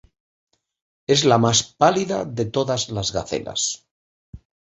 Es 1.15 1.23
la 1.25 1.37
más 1.37 1.61
pálida 1.63 2.25
de 2.25 2.45
todas 2.45 2.89
las 2.89 3.13
gacelas. 3.13 3.85